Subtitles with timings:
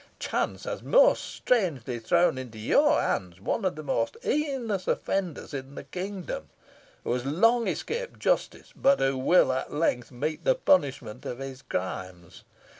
[0.17, 5.75] Chance has most strangely thrown into your hands one of the most heinous offenders in
[5.75, 6.49] the kingdom,
[7.03, 11.61] who has long escaped justice, but who will at length meet the punishment of his
[11.61, 12.43] crimes.